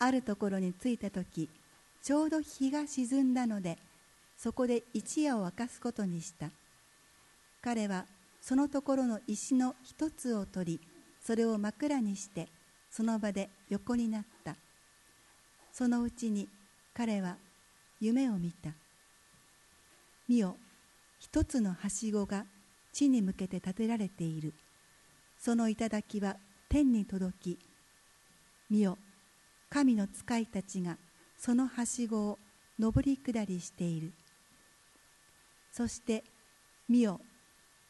[0.00, 1.48] あるところに着いた時
[2.02, 3.78] ちょうど日が沈んだので
[4.36, 6.50] そこで一夜を明かすことにした。
[7.62, 8.06] 彼は
[8.40, 10.80] そのところの石の一つを取り
[11.22, 12.48] それを枕にして
[12.90, 14.56] その場で横になった。
[15.72, 16.48] そのうちに
[16.94, 17.36] 彼は
[18.00, 18.70] 夢を見た。
[20.26, 20.56] 見よ
[21.18, 22.46] 一つのはしごが
[22.94, 24.54] 地に向けて建てられている。
[25.38, 26.36] その頂は
[26.70, 27.58] 天に届き
[28.70, 28.96] 見よ
[29.70, 30.98] 神の使いたちが
[31.38, 32.38] そのはしごを
[32.78, 34.12] 上り下りしている。
[35.72, 36.24] そして
[36.88, 37.20] 見よ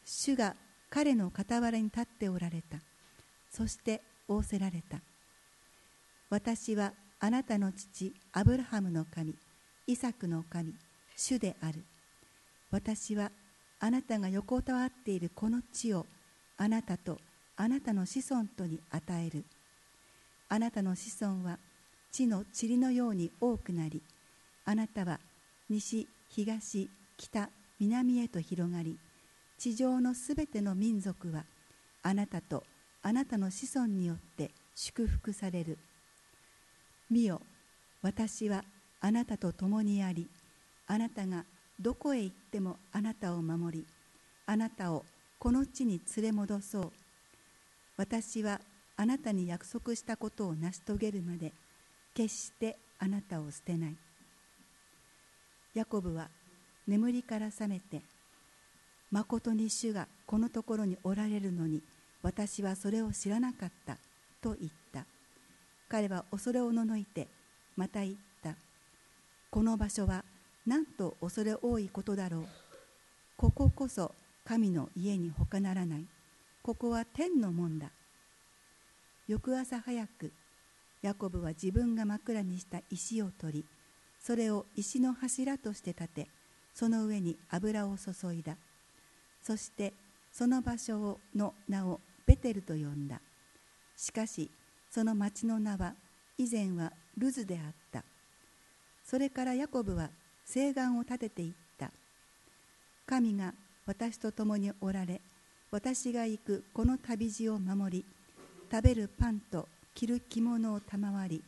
[0.05, 0.55] 主が
[0.91, 2.77] 彼の傍らに立っておられた。
[3.49, 4.99] そして仰せられた。
[6.29, 9.33] 私はあなたの父アブラハムの神
[9.87, 10.73] イサクの神
[11.17, 11.83] 主である。
[12.69, 13.31] 私は
[13.79, 16.05] あなたが横たわっているこの地を
[16.57, 17.17] あなたと
[17.57, 19.45] あなたの子孫とに与える。
[20.47, 21.57] あなたの子孫は
[22.11, 24.01] 地の塵のように多くなり
[24.65, 25.19] あなたは
[25.69, 28.97] 西東北南へと広がり
[29.57, 31.45] 地上のすべての民族は
[32.03, 32.63] あなたと
[33.03, 35.77] あなたの子孫によって祝福される。
[37.09, 37.41] 見よ
[38.01, 38.63] 私は
[39.01, 40.29] あなたと共にあり
[40.87, 41.45] あなたが
[41.79, 43.85] どこへ行ってもあなたを守り
[44.45, 45.03] あなたを
[45.39, 46.91] この地に連れ戻そう。
[47.97, 48.61] 私は
[48.97, 51.53] あなたに約束したことを成し遂げるまで
[52.13, 53.95] 決してあなたを捨てない。
[55.73, 56.29] ヤコブは
[56.87, 58.01] 眠りから覚めて
[59.11, 61.81] まことに主がこのところにおられるのに
[62.21, 63.97] 私はそれを知らなかった
[64.41, 65.05] と言った。
[65.89, 67.27] 彼は恐れおののいて
[67.75, 68.13] また言っ
[68.43, 68.55] た。
[69.49, 70.23] この場所は
[70.65, 72.45] なんと恐れ多いことだろう。
[73.35, 74.13] こここそ
[74.45, 76.05] 神の家に他ならない。
[76.61, 77.87] ここは天の門だ。
[79.27, 80.31] 翌朝早く
[81.01, 83.65] ヤコブは自分が枕にした石を取り
[84.19, 86.27] それを石の柱として立て
[86.73, 88.55] その上に油を注いだ。
[89.41, 89.93] そして
[90.31, 93.19] その場所の名をベテルと呼んだ。
[93.97, 94.49] しかし
[94.89, 95.95] その町の名は
[96.37, 98.03] 以前はルズであった。
[99.03, 100.11] それからヤコブは
[100.45, 101.91] 誓願を立てていった。
[103.05, 103.53] 神が
[103.85, 105.21] 私と共におられ
[105.71, 108.05] 私が行くこの旅路を守り
[108.71, 111.43] 食べるパンと着る着物を賜り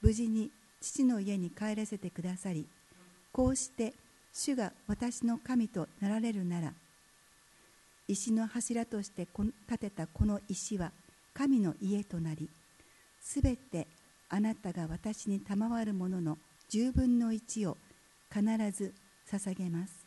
[0.00, 0.50] 無事に
[0.80, 2.66] 父の家に帰らせてくださり
[3.32, 3.94] こうして
[4.32, 6.72] 主が私の神となられるなら
[8.08, 10.92] 石の柱として建てたこの石は
[11.34, 12.48] 神の家となり
[13.20, 13.86] すべて
[14.28, 16.38] あなたが私に賜るものの
[16.70, 17.76] 10分の1を
[18.32, 18.94] 必ず
[19.30, 20.06] 捧げます。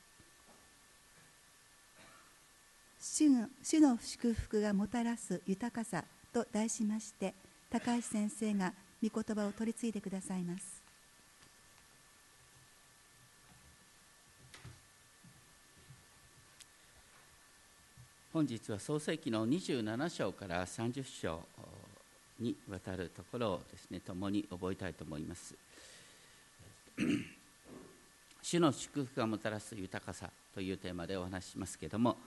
[2.99, 7.35] 主の主の祝福がもたらす豊かさと題しまして
[7.69, 10.83] 高橋先生が御言葉を取り次いでくださいます。
[18.31, 21.39] 本日は創世記の27章から30章
[22.37, 25.55] にわたるところをですね共に覚えたいと思います。
[28.41, 32.17] 主の祝福がもたらす豊かさというテーマでお話ししますけれども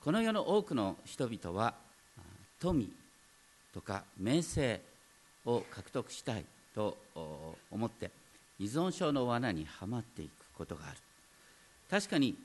[0.00, 1.74] この世の多くの人々は
[2.58, 2.92] 富
[3.72, 4.80] とか名声
[5.44, 6.44] を獲得したい
[6.74, 6.96] と
[7.70, 8.10] 思って
[8.58, 10.96] 依存症の罠にはまっていくことがある。
[11.90, 12.36] 確かに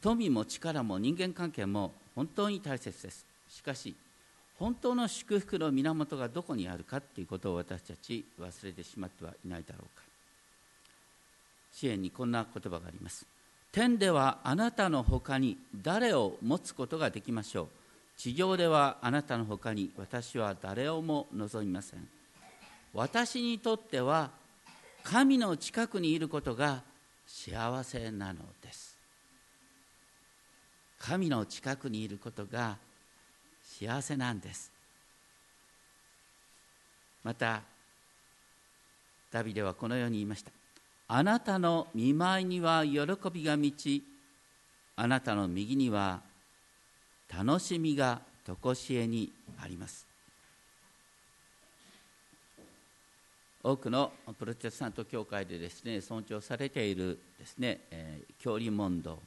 [0.00, 3.24] 富も力も人間関係も本当に大切です。
[3.48, 3.94] しかし
[4.58, 10.04] 本当の祝福の源がどこにあるかということを私たち忘れてしまってはいないだろうか。
[11.72, 13.26] 支援にこんな言葉があります。
[13.72, 17.68] 天ではあなたのほかに誰を持つことができましょう？
[18.22, 22.08] 地上ではあなたのほかに私は誰をも望みません。
[22.94, 24.30] 私にとっては
[25.02, 26.84] 神の近くにいることが
[27.26, 28.96] 幸せなのです。
[31.00, 32.76] 神の近くにいることが
[33.64, 34.70] 幸せなんです。
[37.24, 37.62] また
[39.32, 40.52] ダビデはこのように言いました。
[41.08, 43.00] あなたの見舞いには喜
[43.32, 44.04] びが満ち
[44.94, 46.30] あなたの右には
[47.36, 49.32] 楽しみが常しえに
[49.62, 50.06] あります。
[53.62, 59.20] 多くのプロテスタント教会でですね尊重されているですね、えー、教理問答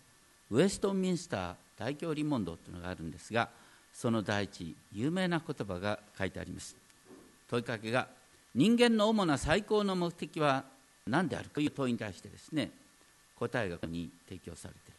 [0.52, 3.48] ウェストミンスター大教理問答というのがあるんですが
[3.94, 6.75] その第一有名な言葉が書いてあります。
[7.50, 8.07] 問いかけが
[8.54, 10.66] 人間の主な最高の目的は
[11.07, 12.72] 何であるという問いに対してですね
[13.40, 14.94] 答えがここに提供されている。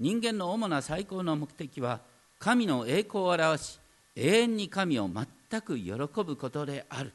[0.00, 2.00] 人間の主な最高の目的は
[2.42, 3.78] 神の栄光を表し
[4.16, 7.12] 永遠に神を全く喜ぶことである。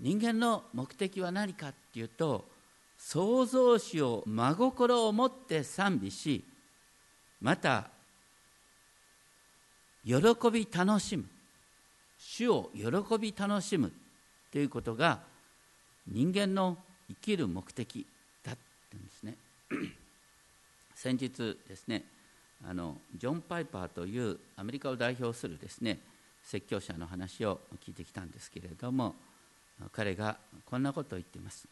[0.00, 2.46] 人間の目的は何かっていうと
[2.96, 6.42] 創造主を真心を持って賛美し
[7.42, 7.90] また
[10.02, 10.14] 喜
[10.50, 11.26] び楽しむ
[12.18, 13.92] 主を喜び楽しむ
[14.50, 15.20] ということが
[16.08, 16.78] 人間の
[17.08, 18.06] 生きる目的
[18.42, 18.60] だって
[18.92, 19.34] 言うんですね。
[20.96, 22.13] 先日ですね
[22.68, 25.98] あのジョン・パイパーというアメリカを代表するですね
[26.42, 29.14] 説教者の話を聞いてきたんですけれども
[29.92, 31.66] 彼がこんなことを言っています。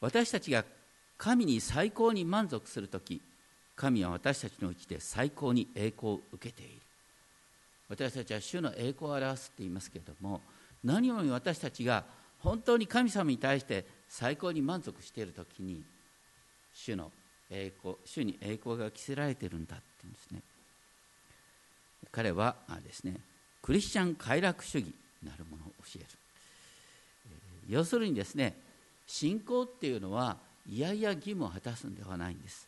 [0.00, 0.64] 私たちが
[1.18, 3.20] 神に最高に満足する時
[3.74, 6.80] 神は私たちのうちで最高に栄光を受けている。
[7.88, 10.40] 私たちは主の栄光を表すって言いますけれども
[10.82, 12.04] 何より私たちが
[12.40, 15.82] 本当に神様に対して最高に満足している時に
[16.74, 17.10] 主の
[17.50, 20.42] 栄光主に栄光が着せられてるんだって言うんですね。
[22.12, 23.20] 彼はですね
[23.62, 24.92] クリスチャン快楽主義
[25.24, 26.06] なるものを教える。
[27.68, 28.56] 要するにですね
[29.06, 30.36] 信仰っていうのは
[30.68, 32.66] いやいや義務を果たすんではないんです。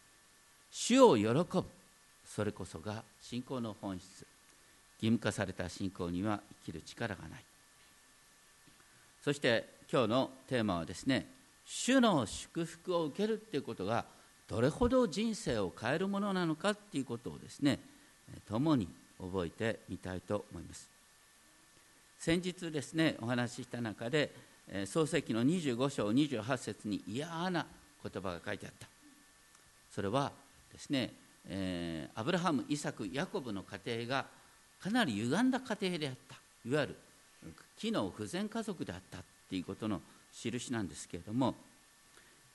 [0.70, 1.64] 主を喜ぶ。
[2.26, 4.26] それこそが信仰の本質。
[5.00, 7.44] 義務化された信仰には生きる力がない。
[9.22, 11.26] そして今日のテーマはですね
[11.64, 14.04] 主の祝福を受けるっていうことが
[14.48, 17.78] どれほど人生を変えるものなのかっていうことをですね
[18.48, 18.88] 共に
[19.20, 20.88] 覚えてみたいと思います。
[22.18, 24.32] 先日ですねお話しした中で
[24.86, 27.66] 創世記の25章28節に嫌な
[28.02, 28.88] 言葉が書いてあった。
[29.94, 30.32] それは
[30.72, 31.12] ですね、
[31.48, 34.26] えー、アブラハムイサクヤコブの家庭が
[34.80, 36.36] かなり歪んだ家庭であった。
[36.68, 36.96] いわゆる
[37.78, 40.00] 機能不全家族であったっていうことの
[40.32, 41.54] 印なんですけれども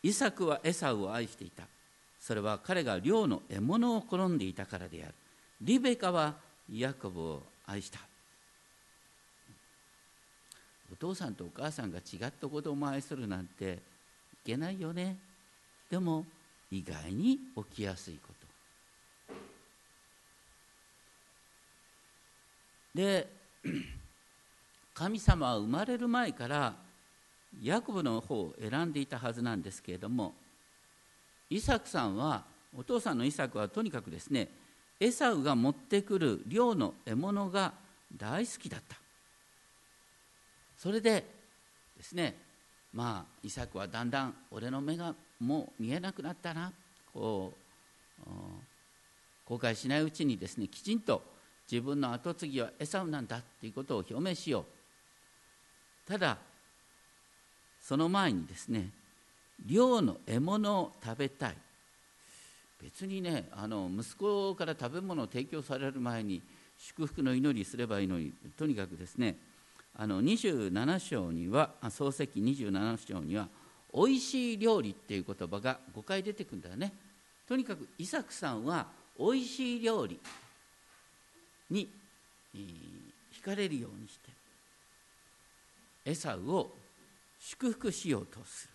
[0.03, 1.63] イサクはエサウを愛していた。
[2.25, 5.13] それは彼が漁の獲物を好んでいたからである。
[5.59, 6.35] リベカは
[6.71, 7.99] ヤコブを愛した。
[10.89, 15.17] お父さんとお母さんが違った子供を愛するなんていけないよね。
[15.89, 16.25] でも
[16.71, 18.33] 意外に起きやすいこ
[19.27, 19.35] と。
[22.95, 23.27] で
[24.95, 26.73] 神様は生まれる前から
[27.61, 30.33] ヤコブの方を選んでいたはずなんですけれども
[31.49, 32.43] イサクさんは
[32.75, 34.49] お父さんのイサクはとにかくですね
[34.99, 37.73] エサウが持ってくる漁の獲物が
[38.15, 38.95] 大好きだった。
[40.77, 41.25] それで
[41.97, 42.35] ですね
[42.93, 46.71] まあイサクはだんだん俺の目がもう見えなくなったな。
[47.13, 47.53] こ
[48.25, 48.29] う
[49.45, 51.21] 後悔しないうちにですねきちんと
[51.71, 54.65] 自分の跡継ぎはエサウなんだっていうことを表明しよう。
[56.09, 56.37] ただ
[57.81, 58.89] その前にですね
[59.65, 61.57] 漁の獲物を食べたい。
[62.81, 66.41] 別にねあの息子から食べ物を提供される前に
[66.77, 69.37] 祝福の祈りすればいいのにとにかくですね
[69.95, 73.47] あの27章には漱石27章には
[73.93, 76.91] 「おいしい料理」っていう言葉が5回出てくるんだよね。
[77.47, 80.19] とにかくイサクさんはおいしい料理
[81.69, 81.89] に
[82.53, 84.29] 惹かれるようにして
[86.05, 86.75] エサウを
[87.39, 88.73] 祝福しようとする。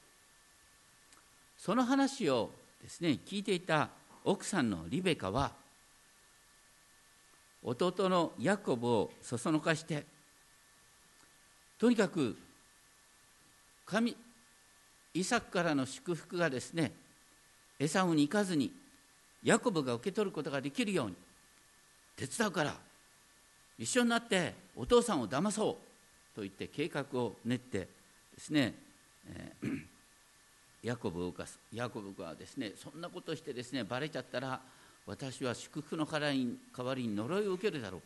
[1.69, 2.51] その話を
[2.83, 3.91] ですね聞いていた
[4.25, 5.53] 奥さんのリベカは
[7.63, 10.07] 弟のヤコブをそそのかして
[11.79, 12.39] とにかく
[13.85, 14.17] 神
[15.13, 16.91] イサクからの祝福がですね
[17.79, 18.73] エサウに行かずに
[19.45, 21.17] ヤコブが受け取ることができるように
[22.17, 22.77] 手伝うから
[23.79, 27.89] 一緒になってお父さんを騙そうと言って計画を練ってで
[28.39, 28.73] すね、
[29.29, 29.81] えー、
[30.83, 34.61] ヤコブがヤコブがですねそんなことしてですねバレちゃったら
[35.07, 36.21] 私は祝福の代
[36.85, 38.01] わりに呪いを受けるだろう。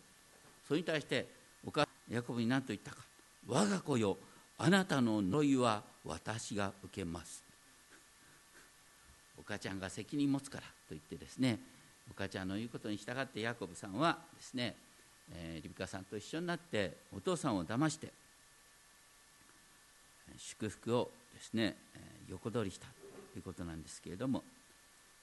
[0.66, 1.26] それに対して
[1.66, 2.98] お母ヤコブに何と言ったか。
[3.46, 4.16] 我が子よ
[4.58, 7.42] あなたの呪いは私が受けます。
[9.38, 11.58] お母ちゃんが責任持つからと言ってですね
[12.08, 14.76] お母ちゃんの言うことに従ってヤコブさんはですね、
[15.32, 18.12] えー、リビカさんと一緒になってお父さんを騙して
[20.36, 22.86] 祝福をですね、えー、横取りした
[23.32, 24.42] ということなんですけれども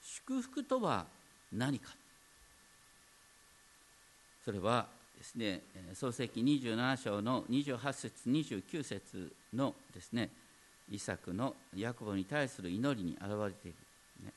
[0.02, 1.06] 祝福とは
[1.52, 1.90] 何か。
[4.46, 4.88] それは
[5.18, 5.62] ですね
[5.94, 10.30] 創世記27章の28節29節のですね
[10.90, 13.78] イサクのヤコブに対する祈りに表れている、
[14.26, 14.32] ね、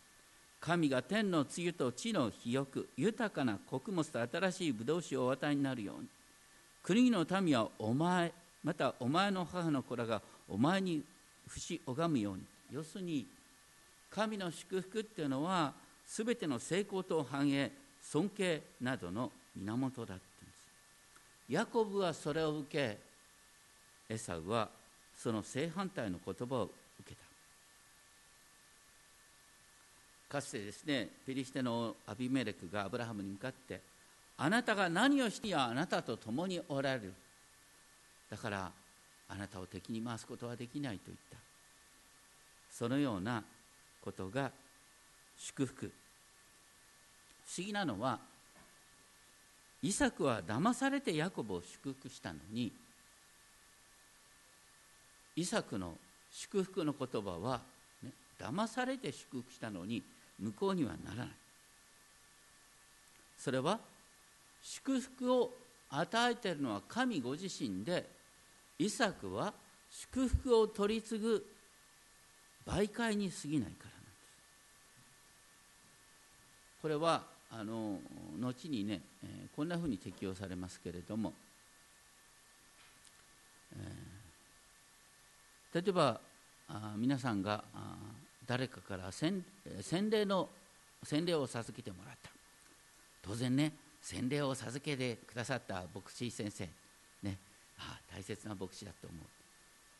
[0.61, 6.09] 神が天の露と地の肥沃豊かな穀物と新しいブドウ酒をお与えになるように。
[6.83, 8.33] 国の民はお前
[8.65, 11.03] またお前の母の子らがお前に
[11.49, 13.27] 節拝むように要するに
[14.11, 15.73] 神の祝福っていうのは
[16.07, 17.71] 全ての成功と繁栄
[18.03, 20.63] 尊敬などの源だって言うんです。
[21.49, 22.99] ヤコブはそれを受け
[24.13, 24.69] エサウは
[25.17, 26.71] その正反対の言葉を
[27.01, 27.23] 受けた。
[30.37, 33.81] かつてですねペリシテのアビメレクがアブラハムに向かって
[34.39, 37.13] あなたが何をしてやあなたと共におられる。
[38.31, 38.73] だから
[39.33, 41.39] あなたを敵に回すことはできないと言った。
[42.71, 43.43] そのような
[44.03, 44.51] ことが
[45.39, 45.91] 祝福。
[47.47, 48.19] 不思議なのは
[49.83, 52.73] イサクは騙されてヤコブを祝福したのに
[55.35, 55.95] イサクの
[56.31, 57.63] 祝福の言葉は、
[58.03, 60.03] ね、騙されて祝福したのに
[60.39, 61.29] 無効にはならない。
[63.39, 63.81] それは
[64.63, 65.51] 祝福を
[65.91, 68.09] 与えているのは神ご自身で
[68.83, 69.55] イサクは
[69.91, 71.47] 祝福を取り継ぐ
[72.67, 74.15] 媒介に過ぎないからなんです。
[76.83, 78.01] これはあの
[78.41, 81.33] 後にね、えー、こんなふうに適用されますけれども、
[83.77, 86.21] えー、例えば
[86.69, 87.97] あ皆さんがあ
[88.47, 89.45] 誰かから洗
[89.81, 90.49] 洗礼の
[91.05, 92.31] 洗礼を授けてもらった。
[93.23, 96.82] 当然ね洗礼を授けてくださった牧師先生。
[97.79, 99.27] ああ大切な牧師だと思う。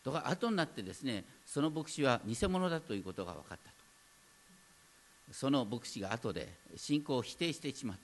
[0.05, 3.83] とか後になってですねその牧師は偽物だということが分かったと。
[5.33, 7.97] その牧師が後で信仰を否定してしまっ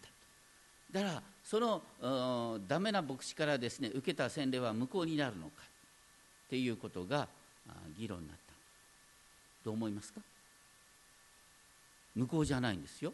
[0.93, 5.53] ただからそのダメな牧師からですね受けた洗礼は無効になるのか
[6.47, 7.29] っていうことが
[7.99, 8.43] 議論になった。
[9.65, 10.21] どう思いますか？
[12.15, 13.13] 無効じゃないんですよ。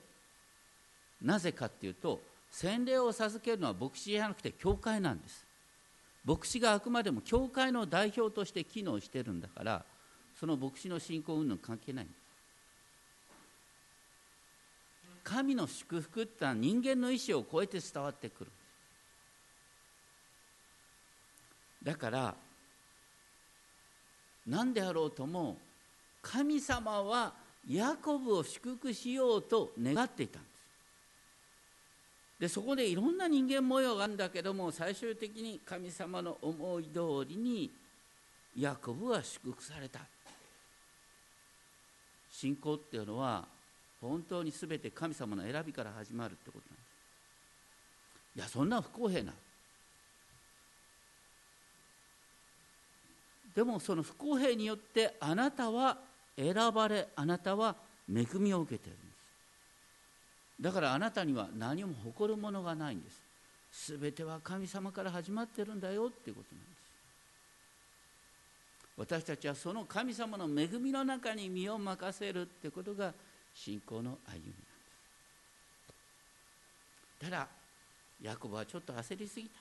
[1.23, 2.21] なぜかっていうと
[2.51, 5.44] 洗礼を授けるのは牧師じゃなくて教会なんです。
[6.25, 9.85] 牧師があくまでも教会の代表として機能してるんだから
[10.39, 12.07] その牧師の信仰云々関係ない。
[15.23, 18.51] 神の祝福ってのは人間の意思を超えて伝わってくる。
[21.83, 22.35] だから
[24.47, 25.57] 何であろうとも
[26.21, 27.33] 神様は
[27.69, 30.41] ヤコブを祝福しようと願っていた。
[30.41, 30.54] んです
[32.45, 37.71] でそこでいろんな人間模様があるんだけども最終的に神様の思い通りに
[38.55, 40.01] ヤコブは祝福された。
[42.31, 43.47] 信仰っていうのは
[43.99, 48.37] 本当に全て神様の選びから始まるってことなんです。
[48.37, 49.33] いやそんな不公平な。
[53.57, 55.97] でもその不公平によってあなたは
[56.37, 57.75] 選ばれあなたは
[58.07, 58.99] 恵みを受けている。
[60.61, 63.23] だからあなたには何も誇るものがないんです。
[63.99, 66.75] 全ては神様から始まってるんだよっていうことなんです。
[68.97, 73.13] 私たちはその神様の恵みの中に身を任せるってことが
[73.53, 74.53] 信仰の歩みなんで
[77.21, 77.25] す。
[77.25, 77.49] ただ
[78.23, 79.59] ヤコブはちょっと焦りすぎた。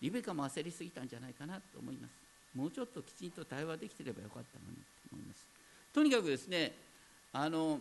[0.00, 2.12] リベカも焦りすぎたんじゃないかなと思います。
[2.54, 5.46] もうちょっときちんと対話できてればよかったのにと思います。
[5.92, 6.72] とにかくですね
[7.32, 7.80] あの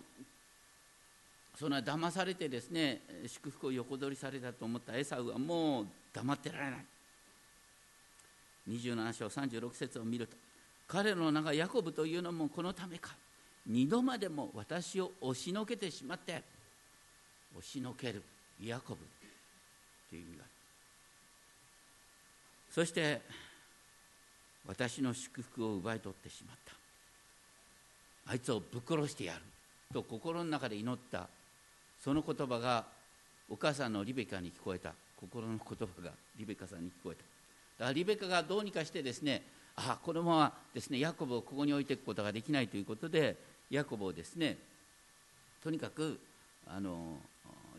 [1.59, 6.85] そんな騙されてですね祝福を横取りされたと思ったエサウはもう黙ってられない。
[8.69, 10.37] 27章36節を見ると
[10.87, 13.15] 彼の名がヤコブというのもこのためか。
[13.65, 16.43] 二度までも私を押しのけてしまって
[17.55, 18.21] 押しのける
[18.61, 18.99] ヤコブ
[20.09, 20.51] という意味がある。
[22.71, 23.21] そして
[24.67, 28.31] 私の祝福を奪い取ってしまった。
[28.31, 29.41] あいつをぶっ殺してやる
[29.93, 31.29] と心の中で祈った
[32.03, 32.85] その言葉が
[33.49, 34.93] お母さんのリベカに聞こえた。
[35.23, 37.21] 心の言葉がリベカさんに聞こえた。
[37.21, 39.41] だからリベカがどうにかしてですね
[39.77, 43.37] あこのままですねヤコブをここに置いていくことができないということで
[43.69, 44.57] ヤコブをですね
[45.63, 46.19] とにかく
[46.67, 47.17] あの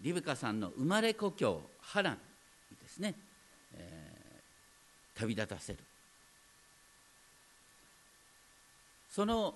[0.02, 2.18] リベカさんの生まれ故郷ハランに
[2.82, 3.14] ですね、
[3.76, 5.78] えー、旅立たせる。
[9.10, 9.54] その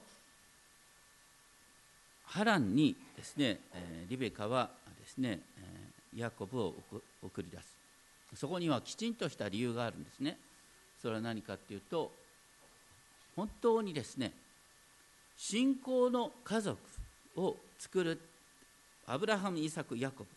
[2.28, 4.70] ハランにですね、え、リベカは
[5.00, 5.40] ですね、
[6.14, 6.74] え、ヤコブを
[7.22, 7.78] 送り出す。
[8.34, 10.38] そこにはきちんとした理由があるんですね。
[11.00, 12.12] それは何かっていうと
[13.36, 14.32] 本当にですね
[15.36, 16.78] 信仰の家族
[17.36, 18.20] を作る
[19.06, 20.30] アブラハムイサクヤコブ。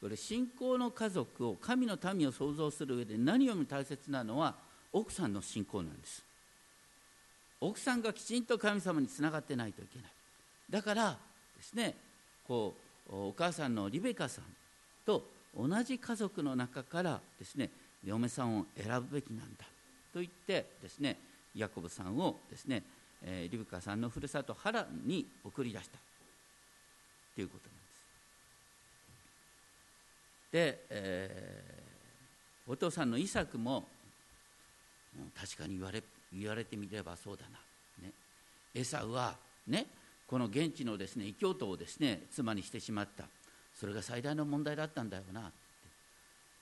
[0.00, 4.54] これ信仰の家族を神の民を創造する上で何よりも大切なのは
[4.92, 6.24] 奥さんの信仰なんです。
[7.60, 10.10] 奥さんがきちんと神様につながってないといけない。
[10.70, 11.16] だから
[11.56, 11.94] ですね
[12.46, 12.74] こ
[13.10, 14.44] うお母さんのリベカさん
[15.06, 15.24] と
[15.56, 17.70] 同じ家族の中からですね
[18.04, 19.64] 嫁さんを選ぶべきなんだ
[20.12, 21.16] と言ってですね
[21.54, 22.82] ヤコブさんをですね
[23.24, 25.98] え、リブカさんのふるさとハランに送り出した
[27.34, 27.80] ということなんで
[30.44, 30.52] す。
[30.52, 33.84] で、えー、お父さんのイサクも
[35.38, 37.58] 確かに言われ言われてみればそうだな、
[38.06, 38.12] ね、
[38.74, 39.34] エサウは
[39.66, 39.86] ね
[40.28, 43.24] この現地のですね異教徒をですね妻にしてしまった。
[43.74, 45.50] それが最大の問題だったんだよな。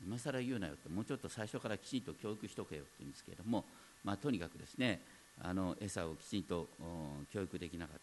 [0.07, 0.89] 今更言うなよって。
[0.89, 3.65] もうちょっと最初からきちんと教育しとけよって言うんですけれども、
[4.05, 5.01] まあ、とにかくですね
[5.43, 6.69] あのエサをきちんと
[7.33, 7.99] 教育できなかっ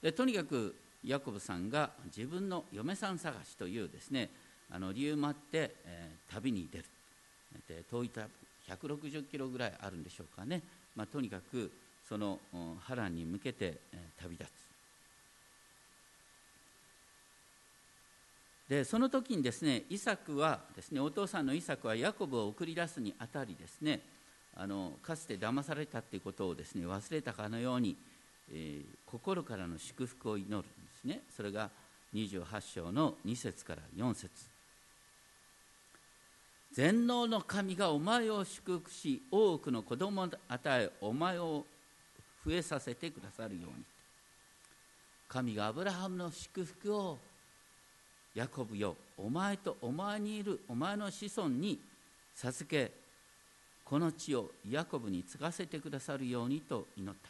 [0.00, 0.06] た。
[0.06, 4.30] でとにかくヤコブさんが自分の嫁さん探しというですね
[4.70, 6.84] あの理由もあって、えー、旅に出る。
[7.68, 8.26] で遠い旅
[8.68, 10.62] 160キロぐらいあるんでしょうかね、
[10.96, 11.70] まあ、とにかく
[12.12, 12.38] その
[12.80, 13.78] 波乱に向けて、
[14.20, 14.52] 旅立つ。
[18.68, 24.00] でその時にですねイサクはですねお父さんのイサクはヤコブを送り出すにあたりですね
[24.54, 27.96] あのかつて騙されたっていうことをですね忘れたかのように、
[28.50, 30.66] えー、心からの祝福を祈るんで
[31.00, 31.22] すね。
[31.34, 31.70] それが
[32.14, 34.30] 28章の2節から4節。
[36.72, 41.66] 全能の神がお前を祝福し多くの子供を与えお前を
[42.44, 43.84] 増えさせてくださるように。
[45.28, 47.18] 神がアブラハムの祝福を
[48.34, 51.78] ヤコブよお前とお前にいるお前の子孫に
[52.34, 52.90] 授け
[53.84, 57.28] この地をヤコブに継がせてくださるようにと祈った。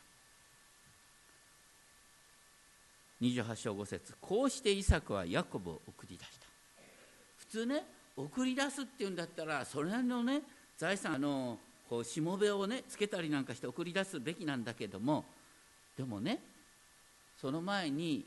[3.20, 6.46] 28章5節こうしてイサクはヤコブを送り出した。
[7.38, 7.84] 普通ね
[8.16, 10.42] 送り出すっていうんだったらそれなりのね
[10.76, 11.58] 財産の
[11.92, 15.26] こうしもべをねつけたりなんかして送り出すべきなんだけども
[15.94, 16.38] でもね
[17.38, 18.24] その前に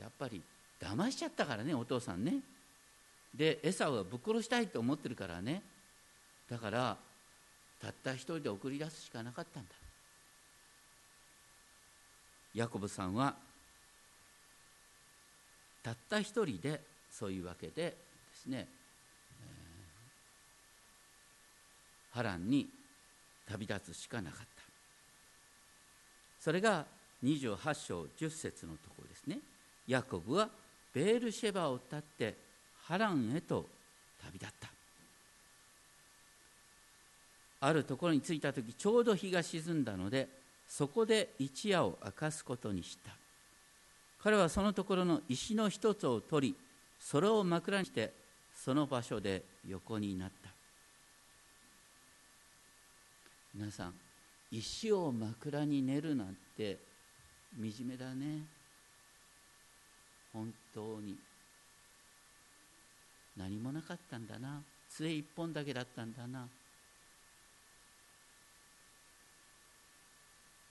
[0.00, 0.40] やっぱり
[0.80, 2.36] 騙しちゃったからねお父さんね。
[3.34, 5.60] でエサはぶっ殺したいと思ってるからね。
[6.48, 6.96] だから
[7.78, 9.74] たった一人で送り出すしかなかったんだ。
[12.54, 13.34] ヤコブさんは
[15.82, 17.96] たった一人でそういうわけでで
[18.32, 18.66] すね、
[19.42, 22.68] えー、波乱に
[23.48, 24.62] 旅立つしかなかった。
[26.40, 26.84] それが
[27.24, 29.38] 28章10節のところですね。
[29.86, 30.48] ヤコブは
[30.92, 32.34] ベールシェバを立って
[32.84, 33.66] ハランへと
[34.24, 34.68] 旅立った。
[37.60, 40.28] あるところに着いた時ちょうど日が沈んだので
[40.68, 43.12] そこで一夜を明かすことにした。
[44.22, 46.56] 彼はそのところの石の一つを取り
[47.00, 48.12] それを枕にして
[48.54, 50.61] その場所で横になった。
[53.54, 53.94] 皆さん
[54.50, 56.78] 石を枕に寝るなんて
[57.58, 58.44] 惨めだね。
[60.32, 61.16] 本当に。
[63.36, 64.62] 何もなかったんだな。
[64.90, 66.46] 杖一本だけだったんだな。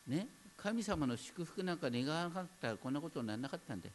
[0.07, 0.27] ね？
[0.57, 3.93] 神様の祝福なんか願わなかったらこんなことにならなかったんだよ。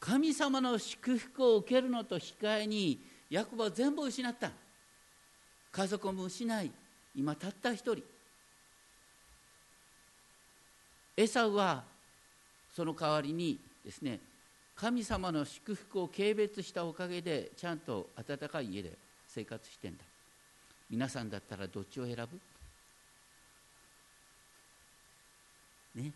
[0.00, 4.50] 神様の祝福を受けるのと引き換えにヤコブは全部失った。
[5.70, 6.70] 家族も失い。
[7.14, 8.02] 今たった一人。
[11.16, 11.82] エサウは
[12.74, 14.20] その代わりにですね
[14.76, 18.92] 神様の祝福を軽蔑したおかげでちゃんと温かい家で
[19.26, 20.04] 生活してんだ。
[20.88, 22.40] 皆さんだったらどっちを選ぶ？
[26.00, 26.12] ね。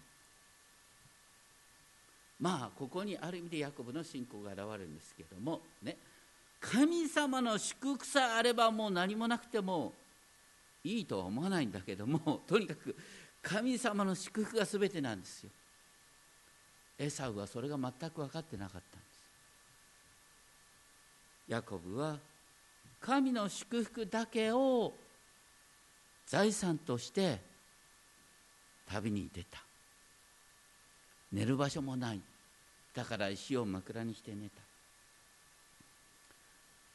[2.41, 5.97] まあここにある意味でヤコブの信仰が現れるんですけどもね。
[6.63, 9.93] 神様の祝福さえあればもう何もなくても
[10.85, 12.97] いいとは思わないんだけども とにかく
[13.43, 15.51] 神様の祝福が全てなんですよ。
[16.99, 19.21] エサウはそれが全く分かってなかったんです。
[21.49, 22.21] ヤコブは
[23.01, 24.97] 神の祝福だけを
[26.27, 27.41] 財産として
[28.87, 29.65] 旅に出た。
[31.33, 32.21] 寝る場所もない。
[32.95, 34.62] だから石を枕にして寝た。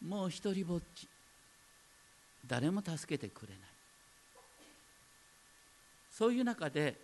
[0.05, 1.07] もう一りぼっち。
[2.45, 3.59] 誰も助けてくれない。
[6.11, 6.95] そういう中で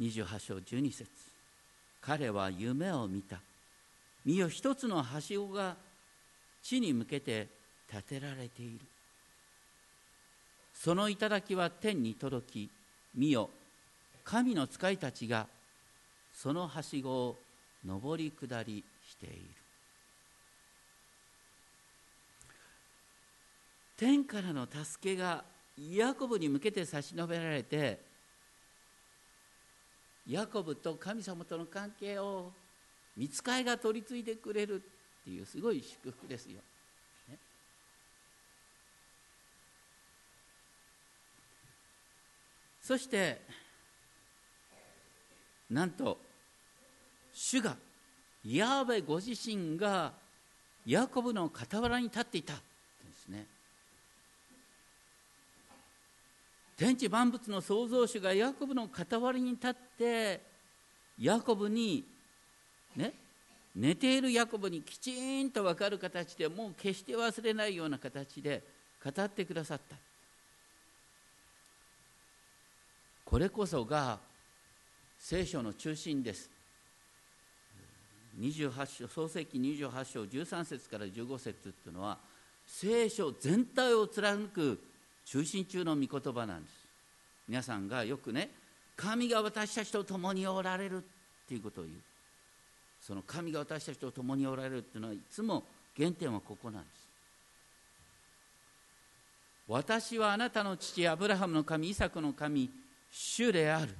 [0.00, 1.10] 28章12節。
[2.00, 3.40] 彼は夢を見た。
[4.24, 5.76] 見よ一つのはしごが
[6.62, 7.48] 地に向けて
[7.90, 8.80] 建てられている。
[10.74, 12.70] その頂は天に届き
[13.14, 13.50] 見よ。
[14.24, 15.46] 神の使いたちが
[16.34, 17.38] そのはしごを
[17.86, 19.34] 上り下りしている
[23.96, 25.44] 天からの助けが
[25.76, 28.00] ヤコブに向けて差し伸べられて
[30.26, 32.52] ヤコブと神様との関係を
[33.16, 34.82] 見つかいが取り継いでくれる
[35.20, 36.60] っていうすごい祝福ですよ。
[42.82, 43.40] そして
[45.70, 46.18] なんと
[47.32, 47.76] 主が
[48.46, 50.12] ヤーベご自身が
[50.86, 52.52] ヤコブの傍らに立っていた。
[52.52, 52.62] んで
[53.16, 53.46] すね。
[56.76, 60.40] 天地万物の創造主がヤコブの傍らに立って
[61.20, 62.04] ヤコブに
[62.96, 63.12] ね
[63.74, 68.62] 寝ているヤコブにきちんと分かる形でもう決して忘れないような形で
[69.02, 69.96] 語ってくださった。
[73.24, 74.18] これこそが
[75.18, 76.53] 聖書の中心です。
[78.40, 82.18] 28章創世記28章13節から15節っていうのは
[82.66, 84.80] 聖書全体を貫く
[85.24, 86.72] 中心中の御言葉なんです。
[87.48, 88.50] 皆さんがよくね
[88.96, 91.00] 神が私たちと共におられるっ
[91.48, 91.96] ていうことを言う。
[93.00, 95.64] その神が私たちと共におられるっていうのはいつも
[95.96, 97.04] 原点はここなんです。
[99.68, 102.70] 私はあなたの父アブラハムの神イサクの神
[103.10, 103.94] 主である。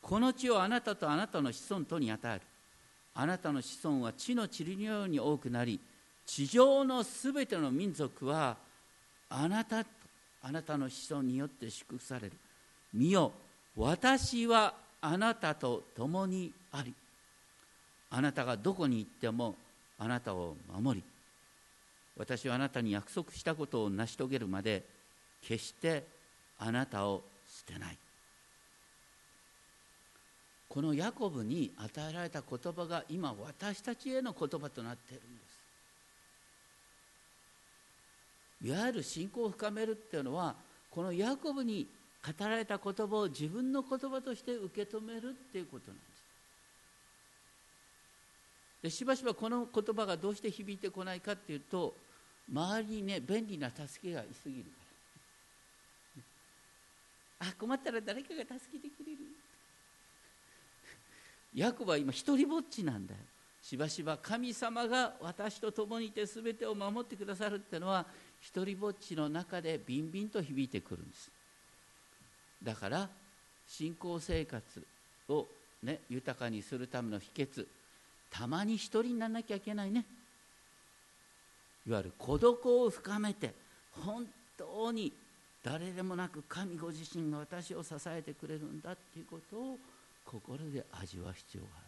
[0.00, 2.40] この地をあなたとあなたの子孫とに与える。
[3.14, 5.78] あなたの子孫は地の塵のように多くなり
[6.26, 8.56] 地上のすべての民族は
[9.28, 9.90] あなたと
[10.46, 12.32] あなたの子孫によって祝福される。
[12.92, 13.32] 見よ
[13.76, 16.94] 私はあなたと共にあり
[18.10, 19.54] あなたがどこに行っても
[19.98, 21.04] あなたを守り
[22.16, 24.84] 私はあなたに約束したことを成し遂げるまで
[25.42, 26.04] 決して
[26.58, 27.98] あなたを捨てない。
[30.74, 35.42] このヤコブに与えられた言葉が今私たちへの言葉となっているんで
[38.60, 38.66] す。
[38.66, 40.56] いわゆる信仰を深めるっていうのは
[40.90, 41.86] このヤコブに
[42.26, 46.24] 語られた言葉を自分の言葉として受け止めるっていうことなんです。
[48.82, 51.94] でしばしばこの言葉がどうして響いてこないかっていうと
[52.52, 54.70] 周りにね便利な助けがいすぎるか
[57.40, 57.48] ら。
[57.50, 59.33] あ困ったら誰かが助けてくれる。
[61.54, 63.20] ヤコブは今一人ぼっちなんだよ。
[63.62, 68.04] しばしば神様が私と共にいて全てを守ってくださるってのは
[68.40, 71.30] 一人ぼっちの中でビンビンと響いてくるんです。
[72.62, 73.08] だから
[73.66, 74.82] 信仰生活
[75.28, 75.46] を、
[75.82, 77.66] ね、豊かにするための秘訣
[78.30, 80.04] たまに一人にならなきゃいけないね。
[81.86, 83.54] いわゆる孤独を深めて
[83.92, 84.26] 本
[84.58, 85.12] 当に
[85.62, 89.78] 誰でもなく神ご自身が私を支えてくれるんだっていうことを
[90.24, 91.80] 心で味わう必要があ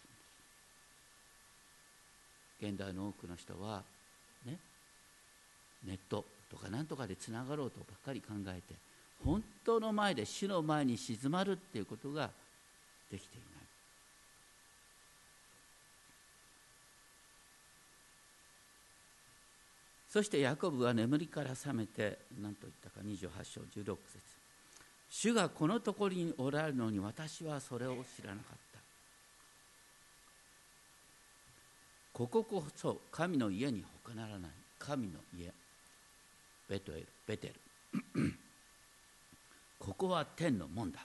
[2.60, 2.68] る。
[2.68, 3.82] んです現代の多くの人は
[4.44, 4.58] ね
[5.84, 8.74] ネットとか何とかでつながろうとばっかり考えて
[9.24, 12.30] 本当の前で主の前に静まるっていうことが
[13.10, 13.66] できていない。
[20.08, 24.35] そしてヤコブは眠りから覚めて何と言ったか28章16節。
[25.10, 28.80] 主がこのところにおられるのに私はそれを知らなかった。
[32.12, 34.50] こここそ神の家に他ならない。
[34.78, 35.52] 神の家。
[36.68, 37.06] ベトエル。
[37.26, 37.54] ベテル。
[39.78, 41.00] ここは天の門だ。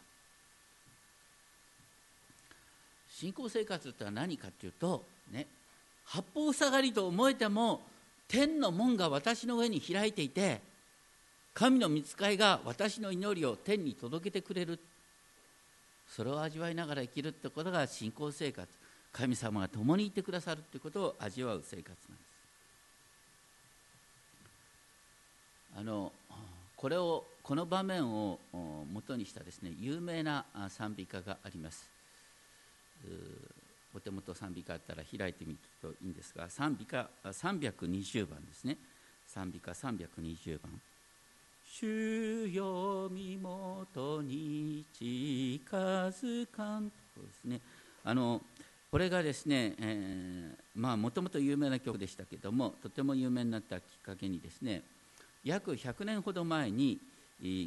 [3.21, 5.45] 信仰生活とは何かというとね
[6.05, 7.81] 八方塞がりと思えても
[8.27, 10.61] 天の門が私の上に開いていて
[11.53, 14.79] 神の見つかいが私の祈りを天に届けてくれる。
[16.07, 18.67] それを味わいながら生きるってことが信仰生活。
[19.11, 22.31] 神様が共にいてくださるってことを味わう生活なんです。
[25.77, 26.11] あの
[26.75, 31.89] これをこの場面をもとにしたですね有名な賛美歌があります。
[33.93, 38.77] お手元賛美歌あったら開いてみるといいんですが賛美歌320番ですね。
[39.27, 40.81] 賛美歌320番
[41.73, 45.69] 「主よ身元に近
[46.09, 47.61] づかん」とですね。
[48.03, 48.41] あの
[48.91, 54.83] これがですね、えー、まあもともと有名な曲でしたけどもとても有名になったきっかけにですね
[55.45, 56.99] 約100年ほど前に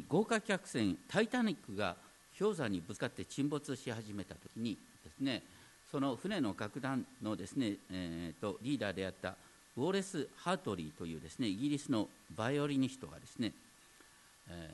[0.07, 1.97] 豪華客船「タイタニック」が
[2.37, 5.41] 氷山にぶつかって沈没し始めた時にですね
[5.89, 9.35] その船の楽団のですね、えーと、リーダーであった
[9.77, 13.53] ウォレス・ハートリーというですねイギリスのバイオリニストがですね、
[14.49, 14.69] え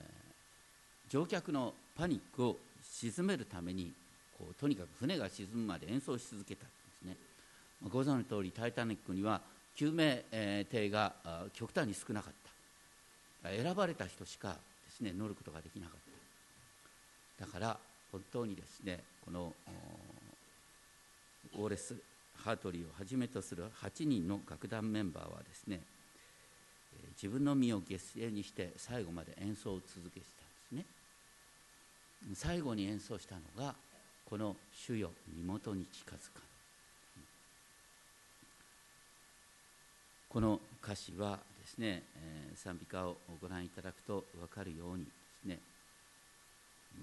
[1.09, 3.93] ー、乗客のパニックを鎮めるために
[4.37, 7.17] こうとにかく船が沈むまで演奏し続けたんですね。
[7.81, 9.41] まご存知の通り「タイタニック」には
[9.75, 10.25] 救命
[10.69, 11.13] 艇が
[11.53, 12.33] 極端に少なかっ
[13.43, 13.49] た。
[13.49, 14.53] 選ばれた人しか
[14.85, 15.99] ですね乗ることができなかっ
[17.39, 17.45] た。
[17.45, 17.79] だから
[18.11, 19.53] 本当にですねこの
[21.57, 21.95] オーレス・
[22.35, 25.81] ハートリーをはじめとする8人の楽団メンバーはですね
[27.15, 30.25] 自分の身を犠牲にして最後まで演奏を続けて
[30.69, 32.35] たんですね。
[32.35, 33.75] 最後に演奏したのが
[34.25, 36.41] この「主よ身元に近づか
[40.29, 45.11] この歌詞はですね、えー、賛美歌をご覧いただくと分かるようにで
[45.41, 45.59] すね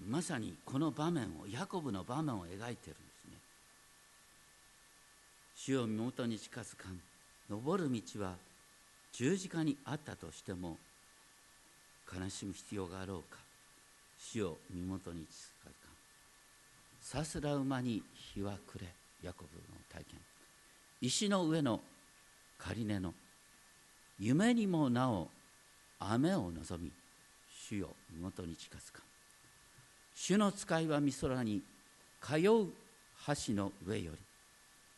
[0.06, 3.32] まさにこの場面をヤコブの場面を描いてるんですね。
[5.54, 7.00] 主を身元に近づかん。
[7.50, 8.36] 登る道は
[9.12, 10.76] 十字架にあったとしても
[12.12, 13.38] 悲しむ必要があろうか
[14.18, 15.88] 主を身元に近づか
[17.00, 18.02] さすら馬に
[18.34, 18.92] 日は暮れ
[19.22, 20.20] ヤコブの体験
[21.00, 21.80] 石の上の
[22.58, 23.14] 仮根の
[24.18, 25.28] 夢にもなお
[26.00, 26.90] 雨を望み
[27.68, 29.02] 主よ身元に近づか
[30.14, 31.62] 主の使いは美空に
[32.20, 34.18] 通う橋の上より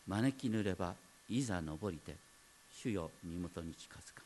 [0.06, 0.94] 招きぬれば
[1.28, 2.16] いざ登りて
[2.82, 4.22] 主よ身元に近づか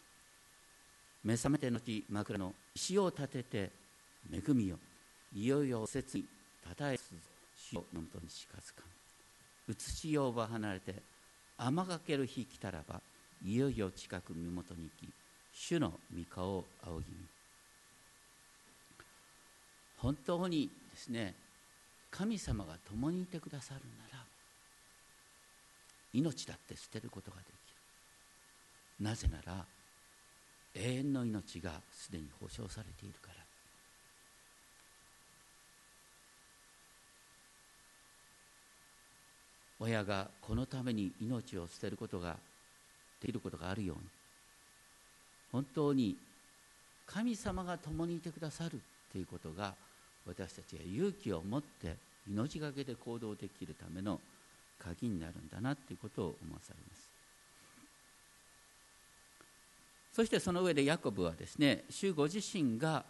[1.24, 3.70] 目覚めてのち枕の石を立てて
[4.32, 4.78] 恵みよ
[5.34, 6.24] いよいよ切に
[6.62, 7.10] たたえす
[7.56, 8.84] 主よ身元に近づか
[9.68, 10.94] ん写しようば離れて
[11.58, 13.00] 雨がける日来たらば
[13.44, 15.10] いよいよ近く身元に行き
[15.52, 17.26] 主の御顔を仰ぎ見
[19.98, 21.34] 本当にですね
[22.08, 23.80] 神様が共にいてくださる
[24.12, 24.24] なら
[26.12, 27.63] 命だって捨てることができる。
[29.00, 29.64] なぜなら
[30.74, 33.44] 永遠の命がすでに保証されているから。
[39.80, 42.36] 親がこのために命を捨てることが
[43.20, 44.02] できることがあるように
[45.52, 46.16] 本当に
[47.06, 48.80] 神様が共にいてくださる
[49.12, 49.74] ということが
[50.26, 54.18] 私たちが勇気を持って命がけで行動できるための
[54.78, 57.13] 鍵になるんだなということを思わされます。
[60.14, 63.04] そしてその上でヤコブはですね主ご自身が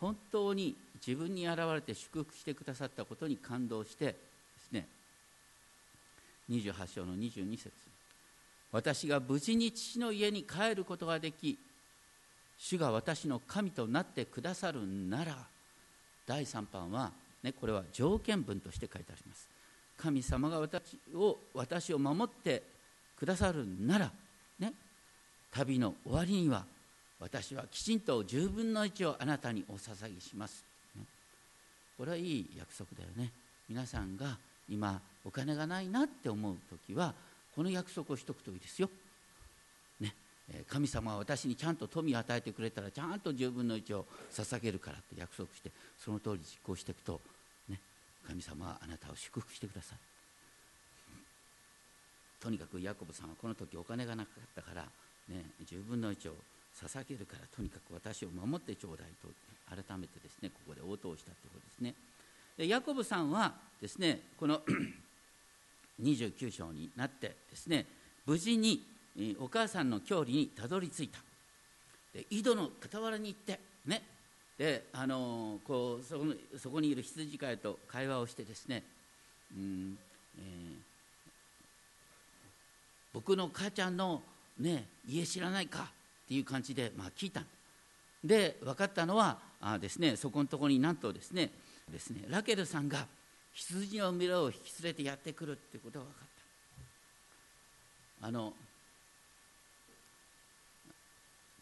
[0.00, 0.74] 本当に
[1.06, 4.14] 自分に現れて祝福してくださったことに感動してで
[4.68, 4.86] すね
[6.50, 7.70] 28章の22節
[8.72, 11.58] 私が無事に父の家に帰ることができ
[12.58, 15.36] 主が私の神となってくださるなら
[16.26, 19.48] 第3版は、ね、これは条件文として書いてあります。
[19.96, 22.62] 神様が私を私を守って
[23.18, 24.10] くださるなら、
[25.56, 26.64] 旅の終わりには
[27.18, 30.62] 私はきちんと10分の1をあなたにお捧げします、
[30.94, 31.02] ね、
[31.96, 33.32] これはいい約束だよね。
[33.68, 34.36] 皆さんが
[34.68, 37.14] 今お金がないなって思う時は
[37.54, 38.90] この約束をしとくといいですよ。
[39.98, 40.12] ね、
[40.68, 47.20] 神様は私にちゃんと富を与えてくれたらちゃんと10分の1を捧げるからって約束してその通り実行していくと、
[47.70, 47.80] ね、
[48.28, 49.98] 神様はあなたを祝福してください。
[52.38, 54.86] とにかくヤコブさんはこの時お金がなかったから、
[55.28, 56.34] ね、10分の1を
[56.74, 59.28] 捧げるからとにかく私を守ってちょうだいと
[59.68, 61.94] 改めてですねここで応答したということですね。
[62.56, 64.60] でヤコブさんはですねこの
[66.02, 67.86] 29章になってですね
[68.26, 68.84] 無事に
[69.40, 71.18] お母さんの郷里にたどり着いた
[72.12, 74.02] で井戸の傍らに行ってね
[74.58, 76.24] であのこうそこ
[76.58, 78.82] そこにいる羊飼いと会話をしてですね、
[79.54, 79.98] うん
[80.38, 80.44] えー、
[83.12, 84.22] 僕の母ちゃんの、
[84.58, 85.80] ね、家知らないか
[86.24, 87.42] っていう感じで、まあ、聞いた
[88.24, 91.50] で分かったのはあです、ね、そこのところになんとですね
[91.90, 93.06] ですねラケルさんが
[93.52, 96.28] 羊の群れを引き連れてやってくるってことが分かっ
[98.20, 98.26] た。
[98.28, 98.52] あの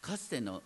[0.01, 0.63] かつての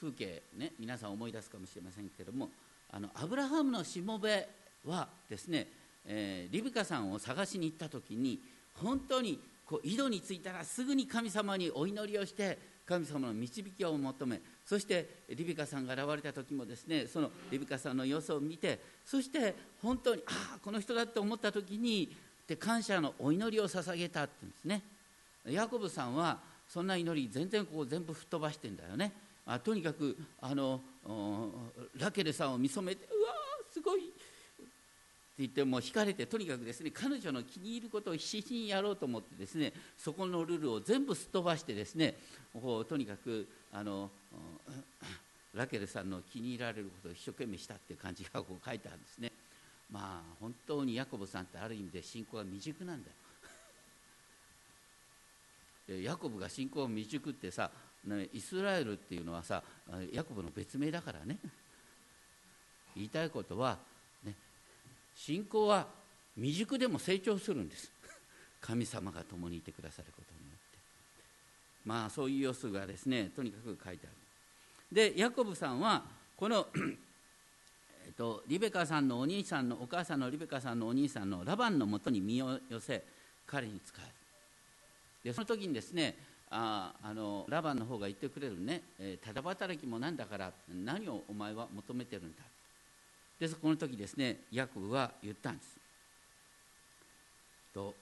[0.00, 2.48] 風景ね皆さん思い出すかもしれませんけれども
[2.92, 4.48] あのアブラハムのしもべ
[4.86, 5.66] はですね、
[6.06, 8.38] えー、リビカさんを探しに行った時に
[8.74, 24.82] 本当にこう井戸に着いたらすぐに神様にお祈りをして神様の導きを求めそしてリビカさんが現れた時もですねそのリビカさんの様子を見てそして本当にああこの人だって思った時にで感謝のお祈りを捧げたって言うんですね。
[25.48, 29.12] ヤコブさんはそんな祈り全然こう全部吹っ飛ばしてんだよね。
[29.46, 30.80] あとにかくあの
[31.96, 33.15] ラケルさんを見初めてうわーすごいって
[35.38, 42.16] 言っても惹かれてとにかくですね彼女の気に入ることを必死にやろうと思ってですねそこのルールを全部すっ飛ばしてですね
[42.54, 44.10] うとにかくあの
[45.52, 49.32] ラケルさんの気に入られることを一生懸命したっていう感じがこう書いてあるんですね。
[49.90, 53.10] まあ本当にヤコブさんってある意味で信仰が未熟なんだ
[55.88, 55.96] よ。
[56.02, 57.70] ヤコブが信仰未熟ってさ
[58.32, 59.62] イスラエルっていうのはさ
[60.12, 61.38] ヤコブの別名だからね。
[62.94, 63.78] 言いたいことは
[65.16, 65.86] 信仰は
[66.36, 67.90] 未熟でも成長するんです。
[68.60, 70.78] 神様が共にいてくださることによって。
[71.84, 74.16] まあそういう様子がですねとにかく書いてある。
[74.92, 76.04] でヤコブさんは
[76.36, 76.66] この
[78.06, 83.02] えっと、リベカさんのお兄さんのお母さんのリベカさんのお兄さんのラバンのもとに身を寄せ
[83.46, 84.06] 彼に仕える。
[85.24, 86.14] でその時にですね
[86.50, 92.42] ああのラバンの方が言ってくれるね、えー、ただ働きもなんだから何をお前は求めてるんだ。
[93.38, 95.76] でこの時ですねヤコブは言ったんです。
[97.74, 97.94] と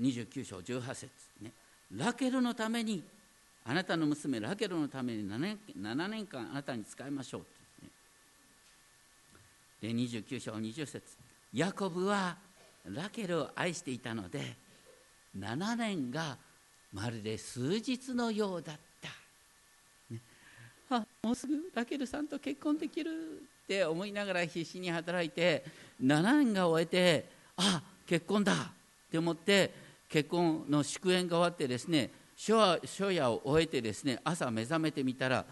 [0.00, 1.52] 29章18節ね。
[1.96, 3.02] ラケルのために
[3.64, 7.42] あなたの娘ラケルのために 7, 年 ,7 年間あなたに使いましょう
[9.80, 11.02] で29章20節
[11.52, 12.36] ヤコブは
[12.86, 14.56] ラケルを愛していたので
[15.38, 16.36] 7年が
[16.92, 19.08] まるで数日のようだった、
[20.10, 20.20] ね、
[20.90, 23.42] あもうすぐラケルさんと結婚できる。
[23.72, 25.64] って思いながら必死に働いて
[26.04, 28.56] 7年が終えてあ結婚だっ
[29.10, 29.72] て思って
[30.10, 35.46] 結婚の祝宴が終わってですね初夜を終えてですね朝目覚めてみたら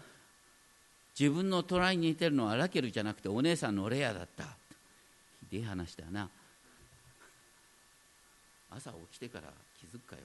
[1.19, 4.43] 自分の隣に似てるのはラケルじゃなくてお姉さんのレアだった。
[5.49, 6.29] ひでえ話だな。
[8.69, 10.21] 朝起きてから気づくかよ、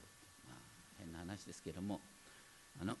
[0.47, 0.57] まあ、
[0.99, 1.99] 変な話ですけども。
[2.81, 2.95] あの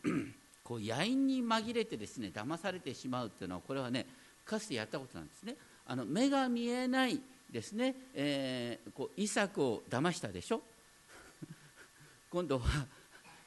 [0.63, 4.05] こう野因に紛れてですね騙されてしまうっていうのはこれはね
[4.47, 5.55] かつてやったことなんですね。
[5.85, 7.19] あの目が見えない
[7.51, 10.61] ですね、えー、こうイサクを騙したでしょ？
[12.31, 12.65] 今度は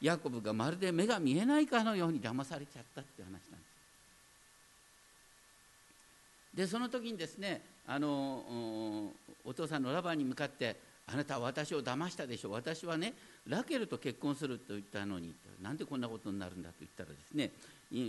[0.00, 3.50] ヤコブがまるで目が見えないかのように騙されちゃったっていう話なんです。
[6.56, 9.12] でその時にですねあの
[9.44, 12.50] お父さんのラバンに向かってあなたは私を騙したでしょ？
[12.50, 13.14] 私はね
[13.46, 17.50] ラケルと結婚すると言ったのになんでこんなことになるんだと言ったらですね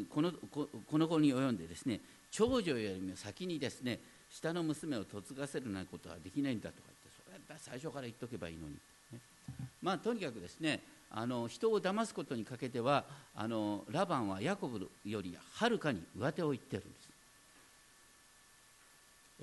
[0.10, 2.00] このこの子に及んでですね
[2.32, 8.74] 長女よりも先にですね下の娘を嫁がせるなんてことはできないんだとか言ってそれだ最初から言っとけばいいのに、
[9.12, 9.20] ね、
[9.82, 10.80] まあとにかくですね
[11.12, 13.04] あの人を騙すことにかけては
[13.36, 17.12] あのラバンはヤコブよりはるかに上手を言ってるんです。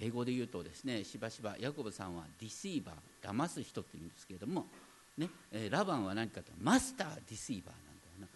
[0.00, 4.66] 英語で言うとですねしばしばヤコブさんはディシーバー騙す人って言うんですけれども、
[5.16, 8.28] ねえラバンは何かとマスターディシーバーなんだよな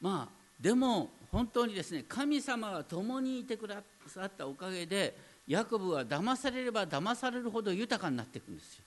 [0.00, 8.84] まあでも本当にですね神様が共にいてくださったおかげでヤコブは騙されれば騙されるほど豊かになっていくんですよ。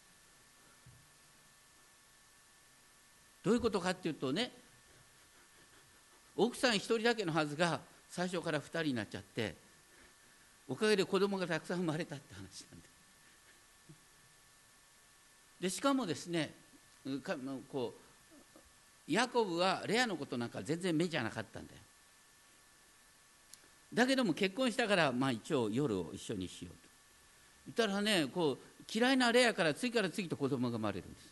[3.44, 4.52] どういうことかっていうとね
[6.36, 9.56] 奥さん1人だけのはずが最初から2人になっちゃって
[10.68, 12.88] おかげで子供がたくさん生まれたって話なんで
[15.62, 16.52] でしかもですね
[17.72, 18.01] こう
[19.12, 21.80] ヤコブはレアのことなんか全然目じゃなかったんだよ。
[23.94, 26.90] だけども結婚したから、まあ、一応夜を一緒にしようと。
[27.68, 28.58] 言ったらねこう
[28.92, 31.32] 嫌いなレアから次から次と子供が生まれるんです。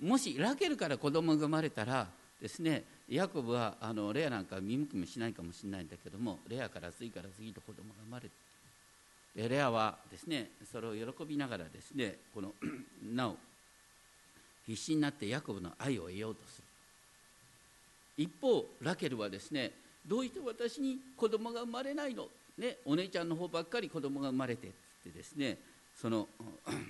[0.00, 2.08] もしラケルから子供が生まれたら
[2.40, 12.52] ですねヤコブはあのレアなんか見向きもしないかもしれないんだけどもレアから次から次と子供が生まれてレアはですねそれを喜びながらですねこの
[13.14, 13.36] なお
[14.66, 16.64] 必死になってヤコブの愛を得ようとする。
[18.24, 19.72] 一方ラケルはですね
[20.06, 24.70] どうして私に子供が生まれないの、ね、お姉ちゃんの方ばっかり子供が生まれてっ
[25.04, 25.58] てですね
[26.00, 26.26] その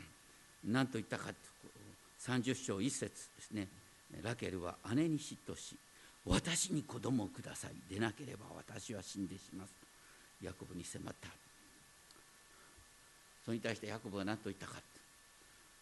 [0.65, 1.31] 何と言ったか
[2.21, 3.69] 30章1節ですね。
[4.23, 5.77] ラケルは姉に嫉妬し
[6.25, 7.95] 私に子供をください。
[7.95, 9.73] でなければ私は死んでします。
[10.43, 11.29] ヤコブに迫った。
[13.45, 14.79] それに対してヤコブは何と言ったか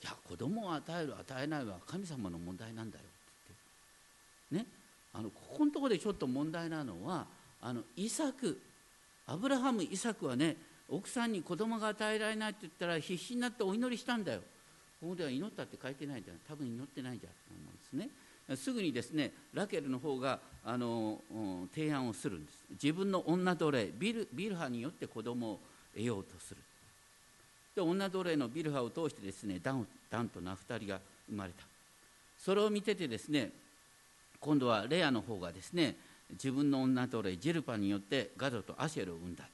[0.03, 3.07] いや子供を与える与えないは神様の問題なんだよっ
[3.47, 3.53] て
[4.51, 4.71] 言って。
[4.71, 4.73] ね。
[5.13, 7.27] あのここのところでちょっと問題なのは
[7.63, 8.61] あのイサク。
[9.27, 10.57] アブラハムイサクはね
[10.89, 14.41] 奥さんに子供が与えられないって言ったら必死になってお祈りしたんだよ。
[15.01, 18.57] ここでは祈ったって書いてないじゃん多分祈ってないじゃんと思うんですね。
[18.57, 21.23] すぐにですねラケルの方があの
[21.75, 22.65] 提案をするんです。
[22.83, 25.61] 自分の女奴隷ビルビルハによって子供を
[25.95, 26.61] 得ようとする。
[27.75, 31.65] で女奴隷のビルハを通してですねダンダンとナフタリが生まれた。
[32.39, 33.51] それを見ててですね
[34.41, 35.97] 今度はレアの方がですね
[36.31, 39.45] 自分の女奴隷ジルパによってガドとアシェルを生んだ。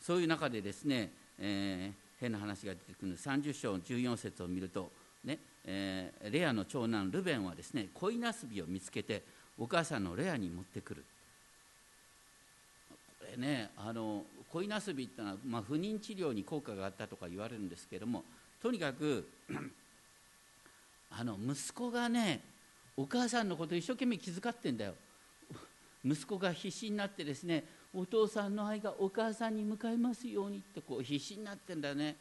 [0.00, 1.10] そういう中でですね、
[1.40, 4.90] えー、変な話が出てくる30章14節を見ると
[5.24, 9.22] ねえー、レアの長男ルベンはですね恋なすびを見つけて
[9.58, 11.04] お母さんのレアに持ってくる。
[13.18, 14.22] これねあの
[14.52, 18.24] 恋なすびっていうのは、まあ、不妊治療に効果があったとか言われるんですけども
[18.62, 19.28] とにかく
[21.10, 22.40] あの息子がね
[22.96, 24.94] お母さんのこと一生懸命気遣ってんだよ。
[26.04, 32.16] 息子が必死になってですねお父さんの愛がお母さんに向かいますようにってこう必死になってんだよね。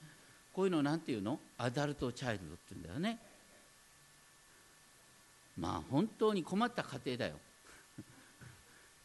[0.53, 1.39] こういうのなんていうの？
[1.57, 3.19] アダルトチャイルドって言うんだよね。
[5.57, 7.35] まあ本当に困った家庭だよ。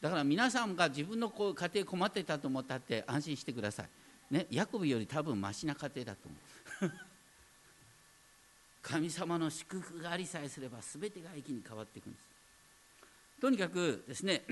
[0.00, 3.88] だから皆さんが自分のこう家庭困ってたと思ったって安心してください。
[4.30, 6.92] ね、ヤコブより多分ましな家庭だと思う。
[8.82, 12.30] 神様の祝福がありさえすれば全てが益に変わっていくんです。
[13.40, 14.42] とにかくですね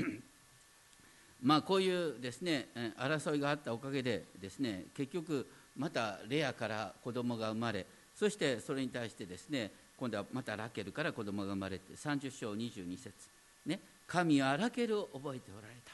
[1.43, 2.69] まあこういうですね
[2.99, 5.47] 争いがあったおかげでですね結局
[5.77, 13.13] またレアから子供が生まれそしてそれに対してですね今度はまたラケルから子供が生まれて30章22節。
[13.67, 15.93] ね神はラケルを覚えておられた、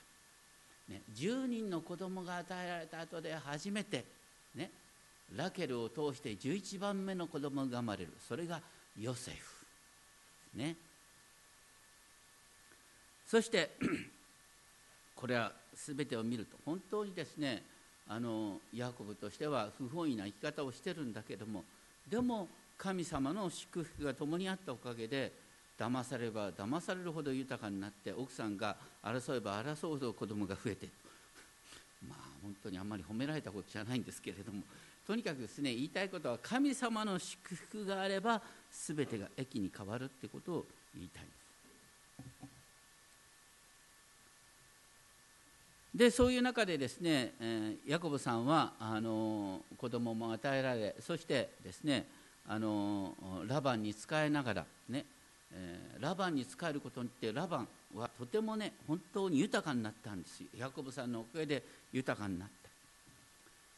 [0.92, 4.04] ね、10人の子供が与えられた後で初めて
[4.54, 4.70] ね
[5.36, 8.12] ラケルを通して11番目の子供が生まれる。
[8.28, 8.60] それが
[8.98, 10.58] ヨセフ。
[10.58, 10.76] ね。
[13.26, 13.70] そして
[15.16, 17.62] これは全てを見ると本当にですね
[18.06, 21.64] あのヤコブとしては不本意な生き方をしてるんだけども
[22.08, 25.32] でも神様の祝福が共にあったおかげで
[25.78, 30.88] 騙されば騙されるほど豊かになって奥さんが争えば争うほど子供が増えて
[32.08, 34.62] まあ本当にあんまり褒められたことじゃないんですけれども。
[35.06, 41.44] とにかくですね言いたいことは神様の祝福があれば全てが益に変わるってことを言いたいんです。
[45.94, 52.06] でそういう中でですね、えー、ヤコブさんはあの子供も与えられそしてですね
[52.48, 53.14] あの
[53.46, 55.06] ラバンに仕えながらね、
[55.56, 60.46] えー、ラバンに仕えることによってラバンはとてもね本当に豊かになったんですよ。
[60.56, 62.70] ヤコブさんのおかげで豊かになった。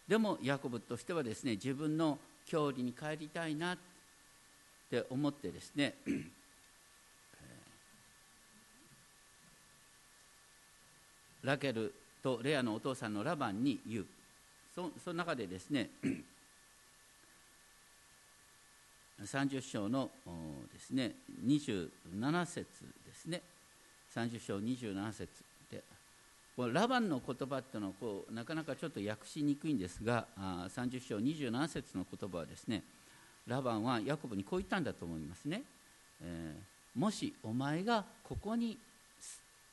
[0.09, 3.79] でもヤコブとしてはですね自分の郷里に帰りたいなっ
[4.89, 5.95] て思ってですね
[11.43, 14.07] ラケルとレアのお父さんのラバンに言う。
[14.75, 15.91] そその中でですね
[19.25, 20.11] 30章の
[20.73, 21.13] ですね。
[21.45, 22.67] 27節
[23.07, 23.43] ですね。
[24.15, 25.29] 30章27節
[25.71, 25.83] で。
[26.73, 32.83] ラバンの言葉っていうのはこうなかなかちょっと訳しにくいんですがあ30章27節の言葉はですね
[33.47, 35.63] ラバンはヤコブにこう言ったんだと思いますね、
[36.23, 38.79] えー、もしお前がここに、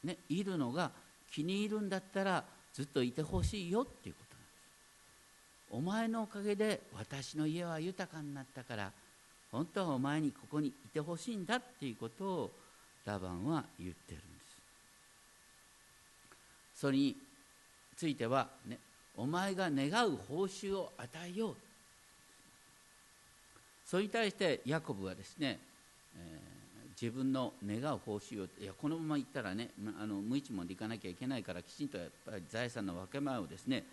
[0.04, 0.92] ね、いるのが
[1.32, 4.54] 気に入るんだったらずっといてほしいよっていうことなんです。
[5.72, 8.92] お前のおかげで私の家は豊かになったから
[9.54, 12.52] 本当はお前にここにいてほしいんだっていうことを
[13.06, 14.24] ラバンは言ってるんで
[16.76, 16.82] す。
[16.82, 17.16] それに
[17.96, 18.78] ついてはね
[19.16, 21.56] お前が願う報酬を与えよう。
[23.86, 25.60] それに対してヤコブはですね、
[26.18, 26.54] えー
[27.02, 33.84] 自分の願う報酬をいやこのままいったらねあの無一文でいかなきゃいけないからきちんとやっぱり財産の分け前をですね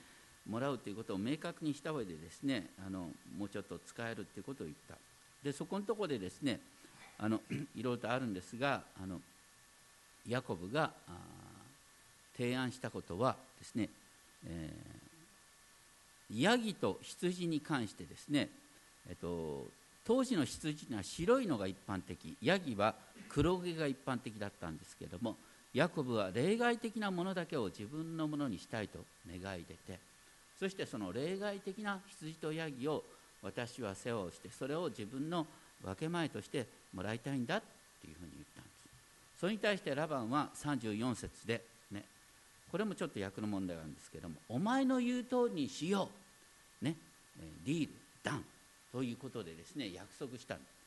[0.49, 4.95] もらうということを明確にした上でですねあのもうちょっと使えるということを言った。
[5.43, 6.61] でそこのところでですね
[7.19, 7.41] あの
[7.77, 9.21] いろいろとあるんですがあの
[10.29, 10.91] ヤコブが
[12.37, 13.89] 提案したことはですね、
[14.47, 18.49] えー、ヤギと羊に関してですね、
[19.09, 19.67] えっと、
[20.07, 22.95] 当時の羊には白いのが一般的ヤギは
[23.29, 25.37] 黒毛が一般的だったんですけれども
[25.73, 29.99] ヤコブは例外的なものだけを自分のものにしたいと願い出て
[30.59, 33.05] そしてその例外的な羊とヤギを
[33.43, 35.47] 私は世話をしてそれを自分の
[35.83, 37.63] 分け前としてもらいたいんだっ
[38.01, 38.81] ていうふうに言ったんです。
[39.41, 42.05] それに対してラバンは34節でね
[42.71, 46.11] これもちょっと役の問題があるんですけどもお前の言う通りにしよ
[46.83, 46.95] うね
[47.65, 48.45] ディールダン
[48.93, 50.81] ということでですね約束したんです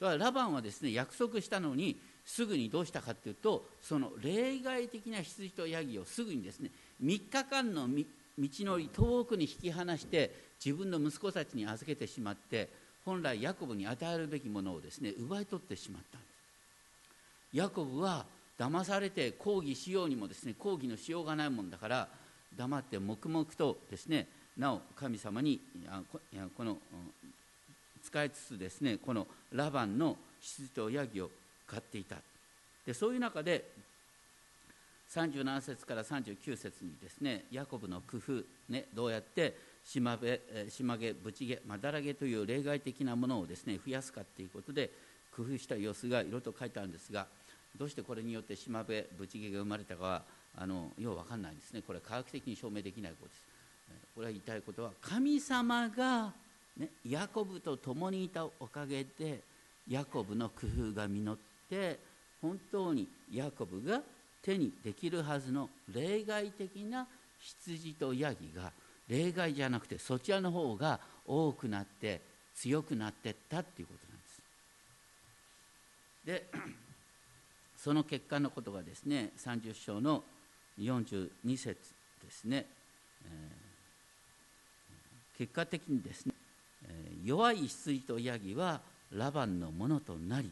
[0.00, 6.70] だからラバンはですね約束したのにすぐにどうしたかというとその例外的な羊とヤギをすぐにですね
[7.02, 8.04] 3日間の道
[8.38, 12.68] のり遠くに引き離して自分の息子たちに預けてしまって
[13.04, 17.56] 本来ヤコブに与えるべきものをですね奪い取ってしまったんです。
[17.56, 18.26] ヤコブは
[18.58, 22.08] 騙されて抗議しようにもですね抗議のしようがないもんだから
[22.56, 25.60] 黙って黙々とですねなお神様に
[26.56, 26.76] この
[28.02, 31.30] 使いつつですねこのラバンの羊とヤギを
[31.66, 32.16] 飼っていた。
[32.84, 33.70] でそういう中で
[35.10, 39.56] 37節から39節にですねヤコブの工夫、ね、どうやって
[39.88, 44.90] 島べ島毛ブチ毛まだら毛という例外的なものをですね増やすかということで
[45.34, 47.26] 工夫した様子がいろいろと書いてあるんですが
[47.78, 50.22] どうしてこれによって島辺ブチ毛が生まれたかは
[50.56, 51.82] あのよう分かんないんですね。
[51.86, 53.42] これは科学的に証明できないことです。
[54.14, 56.32] これは言いたいことは神様が
[56.78, 59.40] ね、ヤコブと共にいたおかげで
[59.88, 61.98] ヤコブの工夫が実って
[62.40, 64.00] 本当にヤコブが
[64.42, 67.06] 手にできるはずの例外的な
[67.40, 68.70] 羊とヤギが
[69.08, 72.20] 例外じゃなくてそちらの方が多くなって
[72.54, 74.42] 強くなってったっていうことなんです。
[76.24, 76.46] で
[77.76, 80.24] その結果のことがですね30章の
[80.78, 81.76] 42節
[82.22, 82.66] ですね、
[83.24, 83.68] えー
[85.38, 86.34] 結果的にですね
[87.24, 88.80] 弱い羊とヤギは
[89.12, 90.50] ラバンのものとなり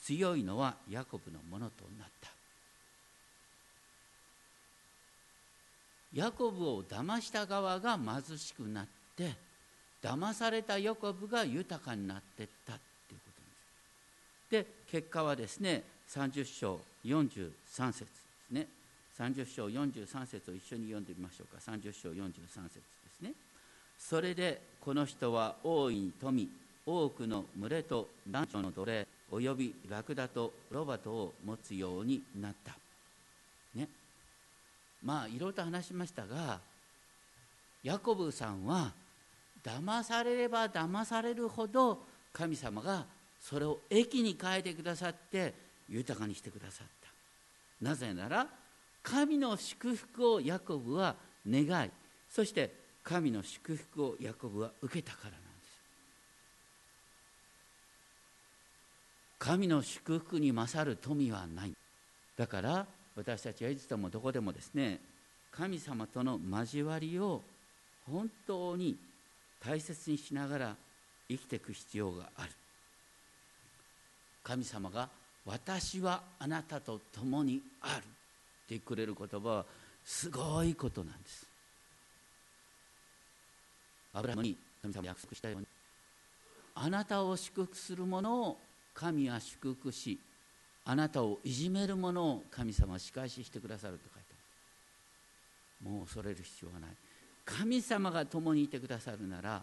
[0.00, 2.31] 強いのはヤコブのものとなった
[6.14, 8.86] ヤコブを騙した側が貧しくなっ
[9.16, 9.34] て
[10.02, 12.76] 騙されたヤコブが豊かになっていったっ
[13.08, 13.30] ていうこ
[14.50, 14.66] とです。
[14.66, 17.50] で結果はですね30章43
[17.92, 18.66] 節ですね。
[19.18, 21.62] 30章43節を一緒に読んでみましょうか。
[21.62, 22.28] 30章43
[22.64, 22.82] 節で
[23.16, 23.32] すね。
[23.98, 26.48] それでこの人は大いに富
[26.84, 32.81] 多くの群れと男女の奴隷およびラクダとロバトを持つようになった。
[35.02, 36.60] まあいろいろと話しましたが
[37.82, 38.92] ヤコブさんは
[39.62, 43.04] 騙されれば騙されるほど神様が
[43.40, 45.54] それを益に変えてくださって
[45.88, 46.92] 豊かにしてくださった。
[47.84, 48.46] なぜなら
[49.02, 51.16] 神の祝福をヤコブは
[51.48, 51.90] 願い
[52.30, 52.72] そして
[53.02, 55.78] 神の祝福をヤコブは受けたからなんです。
[59.40, 61.72] 神の祝福に勝る富はない。
[62.36, 62.86] だから
[63.16, 65.00] 私たちはいつでもどこでもですね
[65.50, 67.42] 神様との交わりを
[68.10, 68.96] 本当に
[69.64, 70.76] 大切にしながら
[71.28, 72.50] 生きていく必要がある。
[74.42, 75.08] 神様が
[75.46, 78.02] 「私はあなたと共にある」
[78.66, 79.66] ってくれる言葉は
[80.04, 81.46] すごいことなんです。
[84.14, 85.66] アブラハムに神様約束したように
[86.74, 88.58] あなたを祝福する者を
[88.94, 90.18] 神は祝福し
[90.84, 94.26] あなたをいじめる者を神様は仕返ししてくださると書いて
[95.84, 96.90] あるもう恐れる必要はない
[97.44, 99.62] 神様が共にいてくださるなら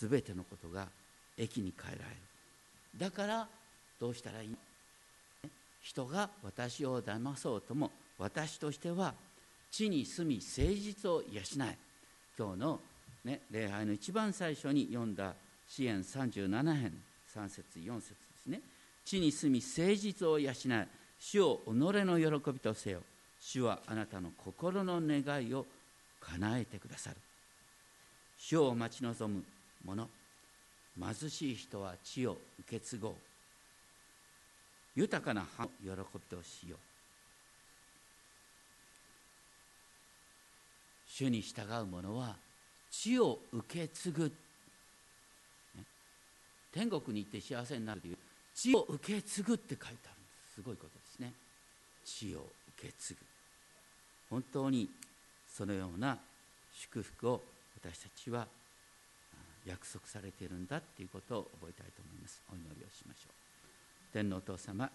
[0.00, 0.86] 全てのことが
[1.38, 2.16] 益に変えられる
[2.98, 3.48] だから
[3.98, 4.56] どうしたらいい？
[5.82, 9.14] 人が私を騙そうとも私としては
[9.70, 11.76] 地に住み誠実を養え
[12.38, 12.80] 今日の、
[13.24, 15.34] ね、礼拝の一番最初に読んだ
[15.68, 16.92] 支援37編
[17.34, 18.60] 3節4節ですね。
[19.04, 20.88] 地に住み誠実を養え
[21.18, 23.02] 主を己の喜びとせよ。
[23.40, 25.66] 主はあなたの心の願いを
[26.20, 27.16] 叶えてくださる。
[28.38, 29.44] 主を待ち望む
[29.84, 30.08] 者。
[31.00, 33.14] 貧しい人は地を受け継ごう。
[34.94, 36.78] 豊かな葉の喜びとしよう。
[41.08, 42.36] 主に従う者は
[42.90, 44.32] 地を受け継ぐ、
[46.72, 48.18] 天国に行って幸せになるという
[48.54, 49.94] 地を受け継ぐって書いてある。
[49.94, 50.04] んで
[50.50, 51.32] すすごいことですね。
[52.04, 52.46] 地を
[52.78, 53.20] 受け継ぐ。
[54.30, 54.88] 本当に
[55.48, 56.18] そのような
[56.72, 57.42] 祝福を
[57.82, 58.46] 私たちは
[59.66, 62.40] 約束されているんだということを覚えたいと思います。
[62.50, 63.32] お祈りをしましょう。
[64.12, 64.90] 天皇お父様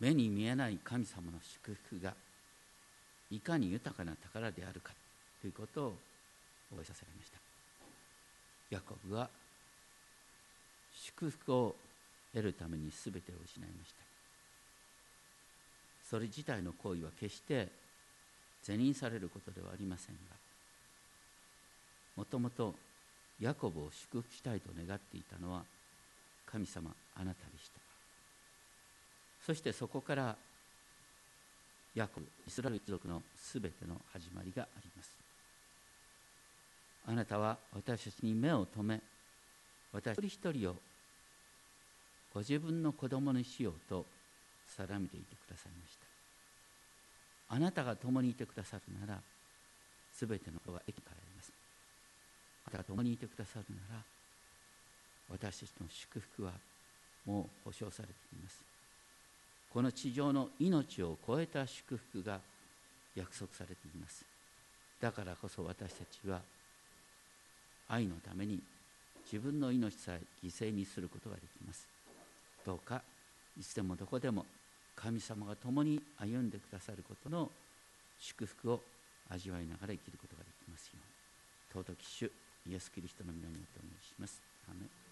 [0.00, 2.14] 目に見えない神様の祝福が
[3.30, 4.92] いかに豊かな宝であるか
[5.40, 5.94] ということを
[6.70, 7.38] 覚えさせられました。
[8.70, 9.28] ヤコブは
[11.04, 11.76] 祝福を
[12.32, 14.02] 得るために全てを失いました。
[16.08, 17.68] それ自体の行為は決して
[18.62, 20.20] 是認されることではありませんが
[22.16, 22.74] もともと
[23.40, 25.62] ヤコブを祝福したいと願っていたのは
[26.50, 27.80] 神様あなたでした。
[29.44, 30.36] そしてそこから
[31.94, 35.10] ヤコブイスラエル一族のすべての始まりがあります。
[37.08, 39.00] あなたは私たちに目を留め
[39.92, 40.76] 私一人一人を
[42.34, 44.04] ご自分の子供にしようと
[44.76, 46.06] 定めていてくださいました。
[47.54, 49.20] あなたが共にいてくださるなら
[50.12, 51.52] すべてのことが益かられます。
[52.66, 54.02] あなたが共にいてくださるなら
[55.30, 56.52] 私たちの祝福は
[57.24, 58.62] もう保証されています。
[59.72, 62.40] この地上の命を超えた祝福が
[63.14, 64.24] 約束されています。
[65.00, 66.40] だからこそ私たちは
[67.88, 68.60] 愛のために
[69.30, 71.86] 自分の命さえ犠牲にすることができます。
[72.64, 73.02] どうか
[73.58, 74.46] いつでもどこでも
[74.94, 77.50] 神様が共に歩んでくださることの
[78.18, 78.80] 祝福を
[79.28, 80.92] 味わいながら生きることができますよ
[81.74, 81.84] うに。
[81.84, 82.30] 尊き主
[82.68, 84.40] イエス・キリストの皆によってお願いします。
[84.70, 85.05] アメ